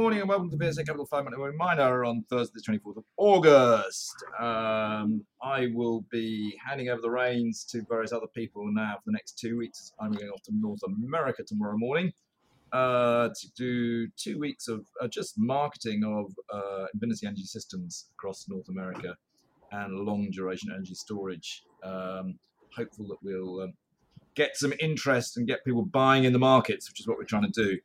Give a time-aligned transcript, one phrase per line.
[0.00, 4.24] morning and welcome to VSA Capital 5 Minute Reminder on Thursday, the 24th of August.
[4.38, 9.12] Um, I will be handing over the reins to various other people now for the
[9.12, 9.92] next two weeks.
[10.00, 12.14] I'm going off to North America tomorrow morning
[12.72, 18.46] uh, to do two weeks of uh, just marketing of uh, Invinity Energy Systems across
[18.48, 19.14] North America
[19.70, 21.64] and long duration energy storage.
[21.84, 22.38] Um,
[22.74, 23.74] hopeful that we'll um,
[24.34, 27.52] get some interest and get people buying in the markets, which is what we're trying
[27.52, 27.78] to do.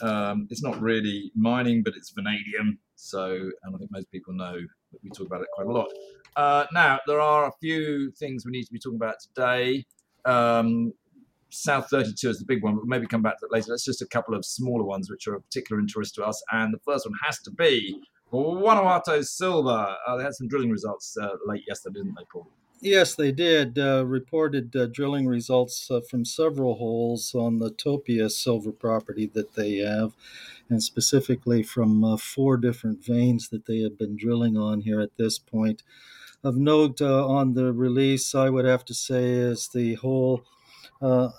[0.00, 2.78] Um, it's not really mining, but it's vanadium.
[2.94, 3.32] So,
[3.62, 5.88] and I think most people know that we talk about it quite a lot.
[6.36, 9.84] Uh, now, there are a few things we need to be talking about today.
[10.24, 10.92] Um,
[11.50, 13.70] South 32 is the big one, but we'll maybe come back to that later.
[13.70, 16.42] Let's just a couple of smaller ones which are of particular interest to us.
[16.52, 19.96] And the first one has to be Guanajuato Silver.
[20.06, 22.48] Uh, they had some drilling results uh, late yesterday, didn't they, Paul?
[22.80, 23.78] Yes, they did.
[23.78, 29.54] Uh, reported uh, drilling results uh, from several holes on the Topia silver property that
[29.54, 30.12] they have,
[30.68, 35.16] and specifically from uh, four different veins that they have been drilling on here at
[35.16, 35.82] this point.
[36.44, 40.44] Of note uh, on the release, I would have to say, is the hole
[41.00, 41.30] uh,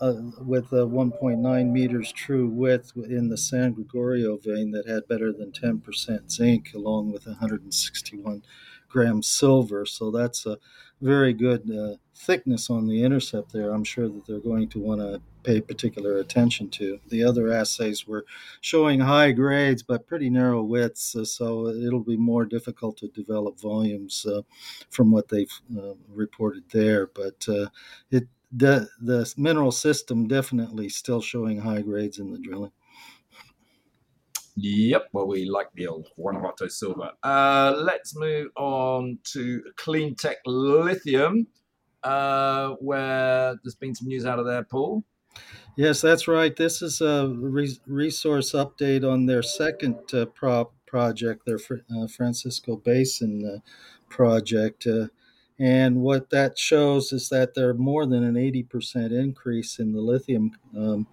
[0.41, 6.31] with 1.9 meters true width in the San Gregorio vein that had better than 10%
[6.31, 8.43] zinc, along with 161
[8.87, 9.85] grams silver.
[9.85, 10.57] So that's a
[11.01, 13.71] very good uh, thickness on the intercept there.
[13.71, 16.99] I'm sure that they're going to want to pay particular attention to.
[17.07, 18.25] The other assays were
[18.61, 23.59] showing high grades but pretty narrow widths, uh, so it'll be more difficult to develop
[23.59, 24.41] volumes uh,
[24.89, 27.07] from what they've uh, reported there.
[27.07, 27.67] But uh,
[28.11, 32.71] it the the mineral system definitely still showing high grades in the drilling.
[34.61, 37.11] Yep, well, we like the old Guanajuato silver.
[37.23, 41.47] Uh, let's move on to Clean Tech Lithium,
[42.03, 45.03] uh, where there's been some news out of there, Paul.
[45.77, 46.53] Yes, that's right.
[46.53, 52.07] This is a re- resource update on their second uh, pro- project, their Fr- uh,
[52.07, 53.59] Francisco Basin uh,
[54.09, 54.85] project.
[54.85, 55.07] Uh,
[55.57, 60.01] and what that shows is that there are more than an 80% increase in the
[60.01, 61.07] lithium um,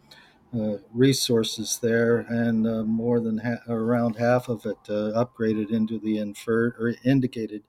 [0.56, 5.98] uh, resources there, and uh, more than ha- around half of it uh, upgraded into
[5.98, 7.62] the inferred or indicated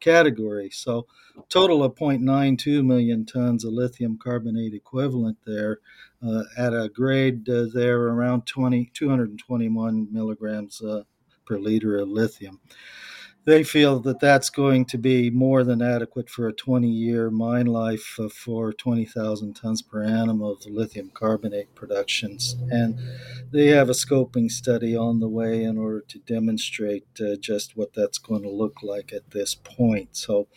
[0.00, 0.68] category.
[0.70, 1.06] So,
[1.48, 5.80] total of 0.92 million tons of lithium carbonate equivalent there
[6.26, 10.82] uh, at a grade uh, there around 20, 221 milligrams
[11.46, 12.60] per liter of lithium
[13.44, 17.66] they feel that that's going to be more than adequate for a 20 year mine
[17.66, 22.56] life for 20,000 tons per annum of lithium carbonate productions.
[22.70, 22.98] And
[23.50, 27.92] they have a scoping study on the way in order to demonstrate uh, just what
[27.92, 30.16] that's going to look like at this point.
[30.16, 30.48] So,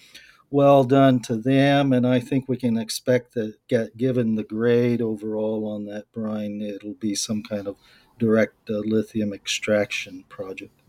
[0.50, 1.92] well done to them.
[1.92, 6.62] And I think we can expect that, get, given the grade overall on that brine,
[6.62, 7.76] it'll be some kind of
[8.18, 10.82] direct uh, lithium extraction project.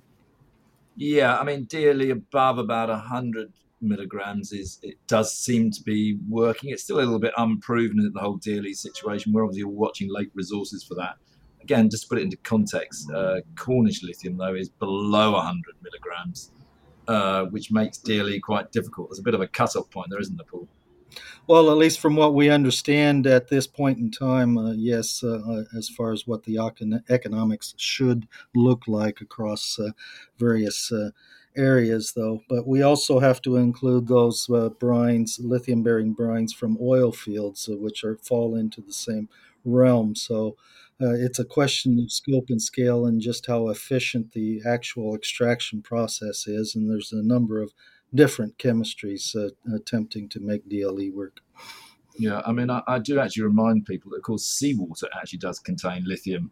[1.01, 6.71] Yeah, I mean, DLE above about 100 milligrams is it does seem to be working.
[6.71, 9.33] It's still a little bit unproven in the whole DLE situation.
[9.33, 11.15] We're obviously watching lake resources for that.
[11.63, 16.51] Again, just to put it into context, uh, Cornish lithium though is below 100 milligrams,
[17.07, 19.11] uh, which makes DLE quite difficult.
[19.11, 20.67] There's a bit of a cut-off point there, isn't there, Paul?
[21.47, 25.41] Well, at least from what we understand at this point in time, uh, yes, uh,
[25.49, 26.59] uh as far as what the
[27.09, 29.91] economics should look like across uh,
[30.39, 31.11] various uh,
[31.57, 32.43] areas, though.
[32.49, 37.69] But we also have to include those uh, brines, lithium bearing brines from oil fields,
[37.69, 39.29] which are fall into the same
[39.65, 40.15] realm.
[40.15, 40.57] So
[41.01, 46.47] it's a question of scope and scale and just how efficient the actual extraction process
[46.47, 46.75] is.
[46.75, 47.73] And there's a number of
[48.15, 51.41] different chemistries uh, attempting to make DLE work.
[52.19, 55.61] Yeah, I mean, I, I, do actually remind people that, of course, seawater actually does
[55.61, 56.51] contain lithium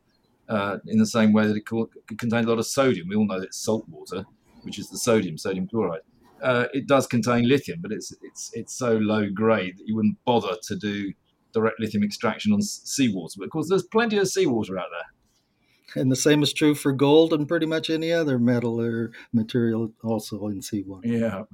[0.48, 3.08] uh, in the same way that it, co- contains a lot of sodium.
[3.08, 4.24] We all know that salt water,
[4.62, 6.02] which is the sodium, sodium chloride.
[6.40, 10.22] Uh, it does contain lithium, but it's it's it's so low grade that you wouldn't
[10.24, 11.12] bother to do
[11.56, 13.34] direct lithium extraction on seawater.
[13.38, 16.02] But of course, there's plenty of seawater out there.
[16.02, 19.92] And the same is true for gold and pretty much any other metal or material
[20.04, 21.08] also in seawater.
[21.08, 21.44] Yeah.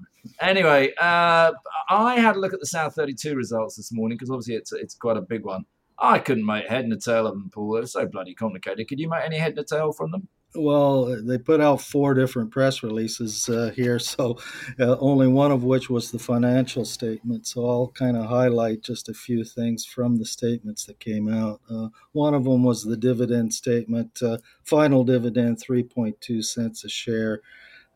[0.41, 1.53] Anyway, uh,
[1.91, 4.95] I had a look at the South 32 results this morning because obviously it's it's
[4.95, 5.65] quite a big one.
[5.99, 7.75] I couldn't make head and tail of them, Paul.
[7.75, 8.89] They're so bloody complicated.
[8.89, 10.29] Could you make any head and tail from them?
[10.55, 14.39] Well, they put out four different press releases uh, here, so
[14.79, 17.47] uh, only one of which was the financial statement.
[17.47, 21.61] So I'll kind of highlight just a few things from the statements that came out.
[21.71, 27.41] Uh, one of them was the dividend statement, uh, final dividend 3.2 cents a share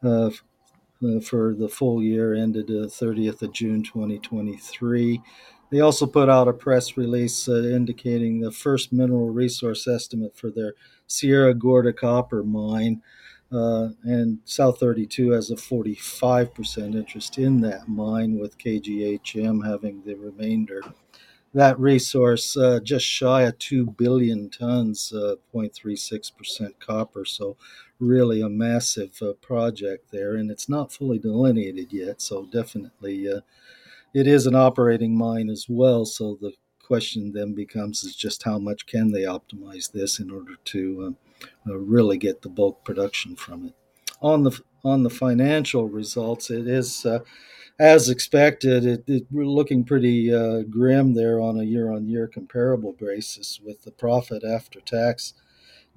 [0.02, 0.30] uh,
[1.04, 5.20] uh, for the full year ended 30th of June 2023.
[5.70, 10.74] They also put out a press release indicating the first mineral resource estimate for their
[11.06, 13.02] Sierra Gorda copper mine
[13.52, 20.16] Uh, and South 32 has a 45% interest in that mine, with KGHM having the
[20.16, 20.82] remainder.
[21.54, 27.24] That resource uh, just shy of 2 billion tons, uh, 0.36% copper.
[27.24, 27.56] So,
[27.98, 30.34] really a massive uh, project there.
[30.36, 32.20] And it's not fully delineated yet.
[32.20, 33.40] So, definitely uh,
[34.14, 36.04] it is an operating mine as well.
[36.04, 40.54] So, the question then becomes is just how much can they optimize this in order
[40.64, 41.16] to um,
[41.68, 43.74] uh, really get the bulk production from it.
[44.22, 47.18] On the on the financial results, it is uh,
[47.78, 48.86] as expected.
[48.86, 53.90] It, it, we're looking pretty uh, grim there on a year-on-year comparable basis, with the
[53.90, 55.34] profit after tax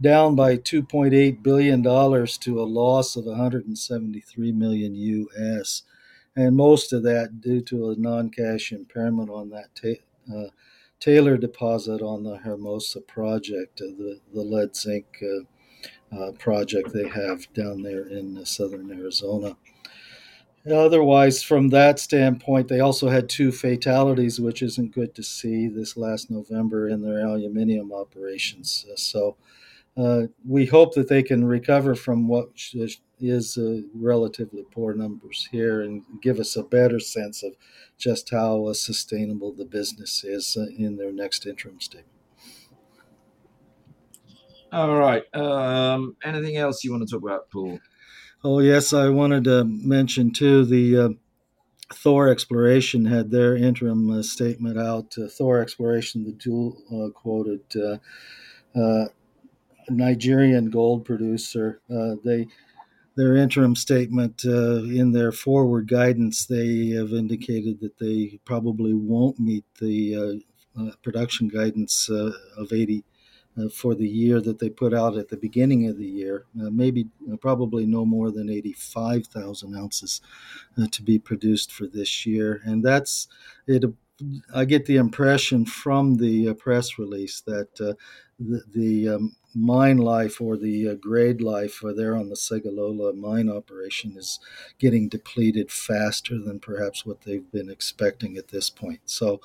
[0.01, 5.83] down by 2.8 billion dollars to a loss of 173 million US,
[6.39, 9.75] and most of that due to a non-cash impairment on that.
[9.75, 10.49] Ta- uh,
[10.99, 17.07] Taylor deposit on the Hermosa project, uh, the, the lead zinc uh, uh, project they
[17.07, 19.57] have down there in southern Arizona.
[20.69, 25.97] Otherwise, from that standpoint, they also had two fatalities, which isn't good to see this
[25.97, 28.85] last November in their aluminium operations.
[28.95, 29.37] So,
[29.97, 32.49] uh, we hope that they can recover from what
[33.19, 37.53] is uh, relatively poor numbers here and give us a better sense of
[37.97, 42.07] just how uh, sustainable the business is uh, in their next interim statement.
[44.71, 45.23] All right.
[45.35, 47.79] Um, anything else you want to talk about, Paul?
[48.43, 48.93] Oh, yes.
[48.93, 51.09] I wanted to mention, too, the uh,
[51.91, 55.15] Thor Exploration had their interim uh, statement out.
[55.17, 59.05] Uh, Thor Exploration, the dual uh, quoted uh,
[59.89, 61.81] Nigerian gold producer,
[62.23, 62.47] they
[63.15, 69.37] their interim statement uh, in their forward guidance, they have indicated that they probably won't
[69.37, 70.15] meet the
[70.77, 73.03] uh, uh, production guidance of 80
[73.59, 76.45] uh, for the year that they put out at the beginning of the year.
[76.61, 80.21] Uh, maybe, uh, probably no more than 85,000 ounces
[80.91, 82.61] to be produced for this year.
[82.63, 83.27] And that's
[83.67, 83.83] it.
[84.53, 90.57] I get the impression from the press release that the, the um, mine life or
[90.57, 94.39] the uh, grade life uh, there on the Segilola mine operation is
[94.77, 99.01] getting depleted faster than perhaps what they've been expecting at this point.
[99.05, 99.41] So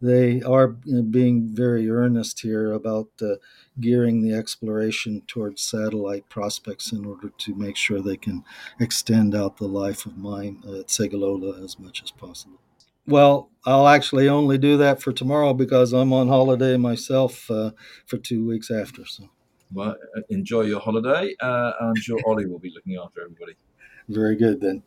[0.00, 3.34] they are uh, being very earnest here about uh,
[3.80, 8.44] gearing the exploration towards satellite prospects in order to make sure they can
[8.80, 12.60] extend out the life of mine at Segilola as much as possible.
[13.08, 17.70] Well, I'll actually only do that for tomorrow because I'm on holiday myself uh,
[18.06, 19.06] for two weeks after.
[19.06, 19.30] So.
[19.72, 21.34] Well, uh, enjoy your holiday.
[21.40, 23.54] Uh, I'm sure Ollie will be looking after everybody.
[24.08, 24.82] Very good then.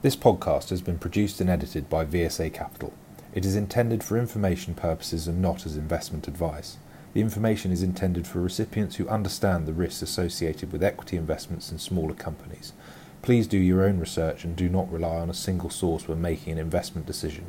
[0.00, 2.94] This podcast has been produced and edited by VSA Capital.
[3.34, 6.78] It is intended for information purposes and not as investment advice.
[7.12, 11.78] The information is intended for recipients who understand the risks associated with equity investments in
[11.78, 12.72] smaller companies.
[13.22, 16.52] Please do your own research and do not rely on a single source when making
[16.54, 17.46] an investment decision.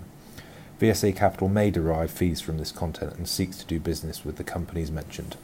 [0.80, 4.44] VSA Capital may derive fees from this content and seeks to do business with the
[4.44, 5.38] companies mentioned.